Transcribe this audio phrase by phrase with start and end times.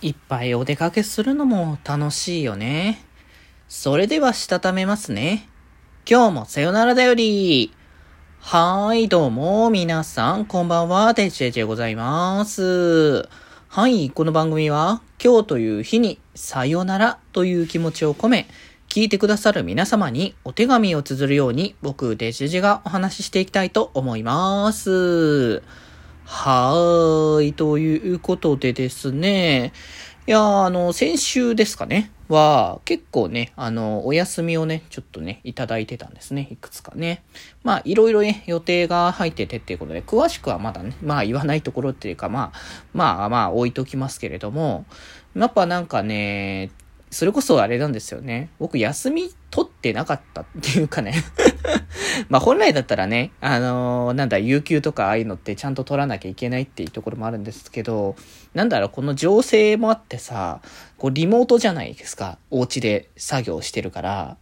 [0.00, 3.04] いっぱいお出かけするのも楽しいよね。
[3.68, 5.48] それではしたためますね。
[6.08, 7.72] 今日もさよならだより。
[8.38, 13.28] はーい、どうも、皆さん、こんばんは、てちえちでございます。
[13.66, 18.46] はい、この番組は、今日という日に、さよならという気持ちを込め、
[18.88, 25.64] 聞いてくださる皆様にお手紙を綴るように、僕、デジェジェがお話ししていきたいと思います。
[26.30, 27.52] はーい。
[27.54, 29.72] ということでですね。
[30.26, 32.12] いや、あの、先週ですかね。
[32.28, 36.48] は、結構ね、あの、お休みをね、ちょっとね、いただいてたんですね。
[36.50, 37.22] いくつかね。
[37.64, 42.58] まあ、いろいろね、予定が入っててっていうことで、詳しくはまだね、まあ言わないところっていうか、まあ、
[42.92, 44.84] まあまあ置いときますけれども、
[45.34, 46.70] やっぱなんかね、
[47.10, 48.50] それこそあれなんですよね。
[48.58, 51.14] 僕休み取ってなかったっていうかね
[52.28, 58.16] まあ本来だったらね、あのー、なんだ、有給とかああいうのってちゃんと取らなきゃいけないっていうところもあるんですけど、
[58.54, 60.60] なんだろう、この情勢もあってさ、
[60.96, 62.38] こうリモートじゃないですか。
[62.50, 64.36] お家で作業してるから。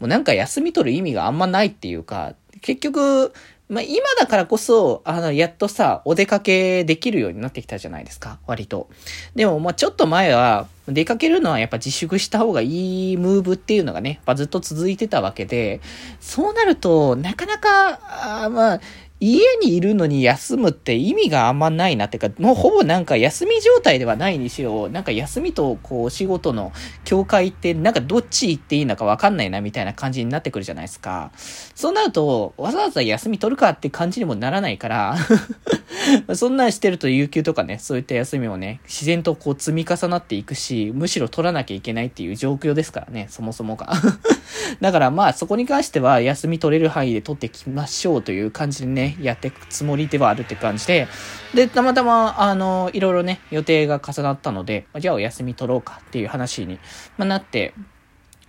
[0.00, 3.32] もうなんか休み取る意味があんまないっていうか、結局、
[3.68, 8.88] まあ、今だからこそ、あの、やっとさ、お出かけできるようになってきたじゃないですか、割と。
[9.34, 15.82] でも、まあ、ちょっと前は、出かけるのはやっぱ自粛した方がいいムーブっていうのがね、ずっと続いてたわけで、
[16.18, 18.80] そうなると、なかなか、あまあ、
[19.20, 22.06] 家にいるのに休むって意味があんまないな。
[22.06, 26.72] ってか、もうほぼなんか休み状態ではないにしろ、なんか休みとこう仕事の
[27.04, 31.32] 境界ってなんかどっち行っていいのかわかんないなみたいな感じになってくるじゃないですか。
[31.74, 35.16] そうなると、わざわざ休み取るかって感じにもならないから。
[36.34, 43.92] そんなんしてると有給とかね、そういった休みもね、自然とこう積み重なっていくし、むしろ取らなきゃいけないっていう状況ですからね、そもそもが。
[44.80, 51.08] だからまあそこに関しては休み取れる範囲で取ってきましょうという感じでね、やっていくつもりではあるって感じで、
[51.54, 56.78] で、たまたま、あの、いろいろね、予定が重なったので、じゃあお休み取ろうかっていう話に、
[57.16, 57.74] まなって、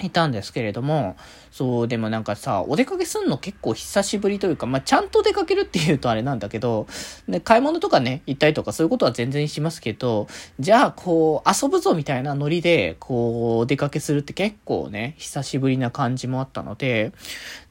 [0.05, 1.15] いたんですけれども、
[1.51, 6.87] そう、でもなんかさ、お出かけすんの結構久しぶりというか、まあ、ちゃんと出かけるっていうとあれなんだけど、
[7.27, 10.27] で、買い物とかね、行ったりとかそういうことは全然しますけど、
[10.59, 17.11] じゃあ、こう、遊ぶぞみたいなノリで、こう、お出かけするって結構ね、久しぶりな感じもあったので、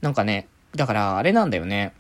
[0.01, 1.93] なんかね、だからあれなんだよね。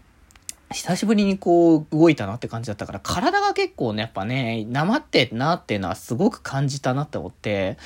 [0.70, 7.78] 久しぶりにこう動いたなって感じだったから、体が結構ね、やっぱね、なまってなっていうのはすごく感じたなって思って、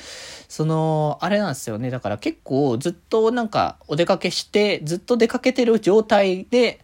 [0.49, 1.89] その、あれなんですよね。
[1.91, 6.81] だから結構ずっとなんかお出かけして、ずっと出かけてる状態で、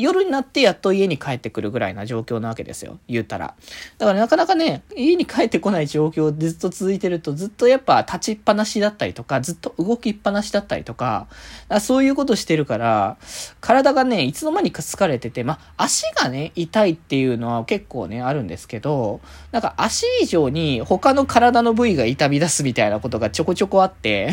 [0.00, 2.98] 夜になってやっと家に帰ってくるぐらいな状況なわけですよ。
[3.08, 3.54] 言うたら。
[3.98, 13.16] だからなかなかね、家に帰ってこない状況でずっと続いてると、ずっとやっぱ立ちっぱなしだったりとか、ずっと動きっぱなしだったりとか、かそういうことしてるから、
[13.60, 19.20] 体がね、いつの間にか疲れてて、まあ、足がね、痛いっていうのは結構ね、あるんですけど、
[19.52, 24.30] なんか足以上に他の体の部位が痛み出すみたいなことがちょこちょこあって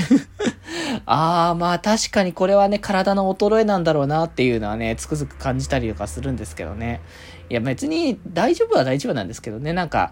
[1.05, 7.01] ああ、まあ確かにこれはね、体の衰えなんだろうなっていうのはね、つくづく感じたりとかするんですけどね。
[7.49, 10.11] いや別に大丈夫は大丈夫なんですけどね、なんか、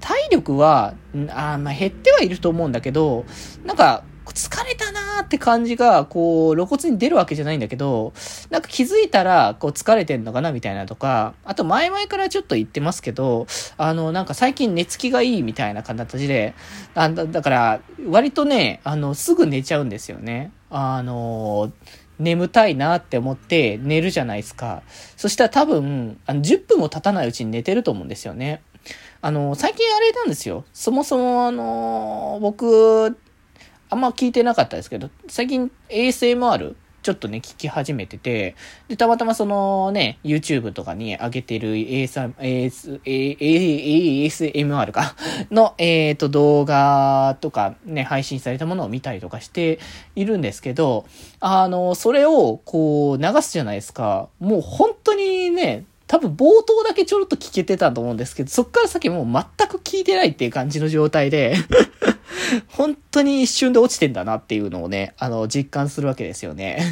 [0.00, 0.94] 体力は、
[1.30, 3.24] あまあ減ってはいると思うんだけど、
[3.64, 8.12] なんか、疲れたなーって感じが、こう、露骨に出るわけじゃないんだけど、
[8.50, 13.46] なんか気づいたら、こう、疲れてんのかなみたいなとか、あと前々からちょっと言ってますけど、
[13.76, 16.54] あの、なんか最近寝つきがいいみたいな形で、
[16.94, 20.52] あだだから、割とね、あの、すぐ寝ちゃうんですよね。
[20.70, 21.72] あの、
[22.18, 24.82] 眠たいなって思って寝るじゃないですか。
[25.16, 28.62] そしたら多分、あの、10分も経たないうちに寝てると思うんですよね。
[29.20, 30.64] あの、最近あれなんですよ。
[30.72, 33.16] そもそもあの、僕、
[33.92, 38.54] あんま聞いてなかったですけど、最近 ASMR ちょっとね、聞き始めてて、
[38.88, 45.14] で、たまたまそのね、YouTube とかに上げてる AS、AS、ASMR か？
[45.50, 49.78] の、えっ、ー、と、動画とかね、配信されたものを見たりとかして
[50.16, 51.04] いるんですけど、
[51.40, 54.28] あの、それをこう流すじゃないですか。
[54.38, 61.56] もう本当にね、多分冒頭だけちょろっと聞けてたと思うんですけど、そっから先もう全く聞いてないっていう感じの状態で
[62.68, 66.82] 本当に一瞬で落ちてんだなっていうのをね、あの、実感するわけですよね。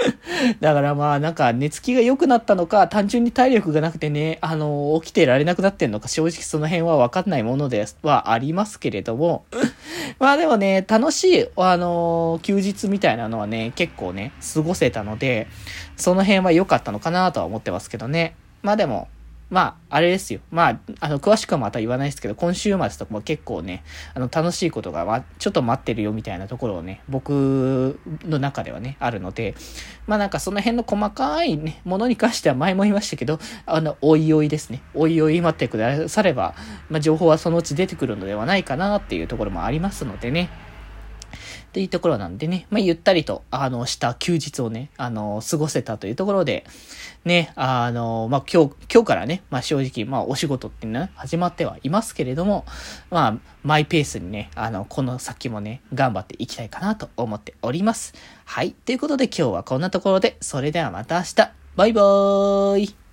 [0.60, 9.44] だからまあ、なんか寝つきが良くなったのか、単純に体力がなくてね、あの、起きてられなくなってんのか、正直その辺はわかんないものではありますけれども、
[10.18, 15.46] まあでもね、楽しい、あの、休日みたいなのはね、結構ね、過ごせたので、
[15.96, 18.34] その辺は良かったのかなとは思ってますけどね。
[18.62, 19.08] まあでも、
[19.54, 20.40] まあ、あれですよ。
[20.50, 29.54] まあ、あの、詳しくはまた言わないですけど、今週末とかも結構ね、あの、楽しいことが、ま、ちょっと待ってるよみたいなところをね、僕の中ではね、あるので、
[30.08, 34.82] まあなんかその辺の細かいね、ものに関しては前も言いましたけど、あの、おいおいですね。
[34.92, 36.56] おいおい待ってくだされば、
[36.90, 40.50] まあ情報はそのうち出てくるのではないかなっていうところもありますのでね。
[41.74, 46.64] っていうところなんでね、まあ、ゆったりと、あの、した休日をね、あの、過ごせたというところで、
[47.24, 52.64] ね、あの、まあ、今日、今日からね、まあ、正直、まあ、お仕事ってね、始まってはいますけれども、
[53.10, 58.14] まあ、マイペースにね、あの、この先もね、頑張っていきたいかなと思っております。
[58.44, 58.70] はい。
[58.70, 61.50] ということで今日はこんなところで、それではまた明日。
[61.74, 63.03] バイバーイ